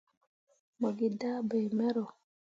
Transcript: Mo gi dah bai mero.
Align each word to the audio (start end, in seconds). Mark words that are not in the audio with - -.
Mo 0.79 0.89
gi 0.97 1.07
dah 1.21 1.39
bai 1.49 1.65
mero. 1.77 2.05